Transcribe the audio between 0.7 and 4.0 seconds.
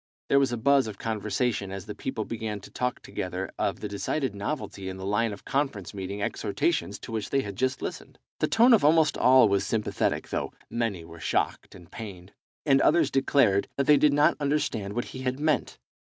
of conversation as the people began to talk together of the